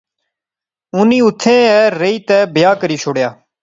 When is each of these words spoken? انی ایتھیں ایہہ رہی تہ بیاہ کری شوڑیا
انی 0.97 1.17
ایتھیں 1.25 1.59
ایہہ 1.71 1.95
رہی 2.01 2.17
تہ 2.27 2.37
بیاہ 2.53 2.75
کری 2.81 2.97
شوڑیا 3.03 3.29